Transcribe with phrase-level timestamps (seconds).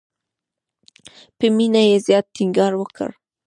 [1.37, 3.09] په مینه یې زیات ټینګار وکړ.